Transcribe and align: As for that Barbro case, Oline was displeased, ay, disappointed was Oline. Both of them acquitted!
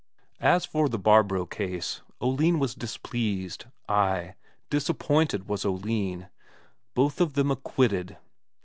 As 0.39 0.65
for 0.65 0.89
that 0.89 0.97
Barbro 0.97 1.45
case, 1.45 2.01
Oline 2.19 2.57
was 2.57 2.73
displeased, 2.73 3.65
ay, 3.87 4.33
disappointed 4.71 5.47
was 5.47 5.63
Oline. 5.63 6.27
Both 6.95 7.21
of 7.21 7.33
them 7.33 7.51
acquitted! 7.51 8.17